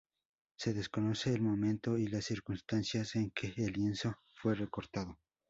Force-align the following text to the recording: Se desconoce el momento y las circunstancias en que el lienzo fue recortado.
Se 0.55 0.73
desconoce 0.73 1.31
el 1.31 1.43
momento 1.43 1.95
y 1.95 2.07
las 2.07 2.25
circunstancias 2.25 3.15
en 3.17 3.29
que 3.29 3.53
el 3.55 3.73
lienzo 3.73 4.15
fue 4.33 4.55
recortado. 4.55 5.19